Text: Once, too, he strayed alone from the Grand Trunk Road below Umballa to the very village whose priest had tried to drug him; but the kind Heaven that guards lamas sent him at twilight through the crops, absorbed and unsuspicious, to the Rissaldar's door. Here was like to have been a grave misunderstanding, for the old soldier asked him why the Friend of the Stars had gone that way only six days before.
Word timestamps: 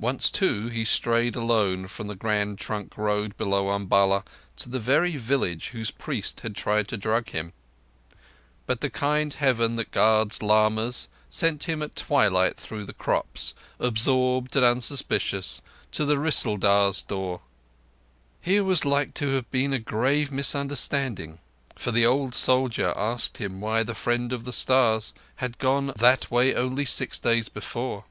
Once, 0.00 0.30
too, 0.30 0.68
he 0.68 0.86
strayed 0.86 1.36
alone 1.36 1.86
from 1.86 2.06
the 2.06 2.14
Grand 2.14 2.58
Trunk 2.58 2.96
Road 2.96 3.36
below 3.36 3.68
Umballa 3.68 4.24
to 4.56 4.70
the 4.70 4.78
very 4.78 5.18
village 5.18 5.68
whose 5.68 5.90
priest 5.90 6.40
had 6.40 6.56
tried 6.56 6.88
to 6.88 6.96
drug 6.96 7.28
him; 7.28 7.52
but 8.64 8.80
the 8.80 8.88
kind 8.88 9.34
Heaven 9.34 9.76
that 9.76 9.90
guards 9.90 10.42
lamas 10.42 11.08
sent 11.28 11.64
him 11.64 11.82
at 11.82 11.94
twilight 11.94 12.56
through 12.56 12.84
the 12.86 12.94
crops, 12.94 13.52
absorbed 13.78 14.56
and 14.56 14.64
unsuspicious, 14.64 15.60
to 15.92 16.06
the 16.06 16.16
Rissaldar's 16.18 17.02
door. 17.02 17.42
Here 18.40 18.64
was 18.64 18.86
like 18.86 19.12
to 19.16 19.34
have 19.34 19.50
been 19.50 19.74
a 19.74 19.78
grave 19.78 20.32
misunderstanding, 20.32 21.38
for 21.74 21.90
the 21.92 22.06
old 22.06 22.34
soldier 22.34 22.94
asked 22.96 23.36
him 23.36 23.60
why 23.60 23.82
the 23.82 23.94
Friend 23.94 24.32
of 24.32 24.46
the 24.46 24.54
Stars 24.54 25.12
had 25.34 25.58
gone 25.58 25.92
that 25.96 26.30
way 26.30 26.54
only 26.54 26.86
six 26.86 27.18
days 27.18 27.50
before. 27.50 28.06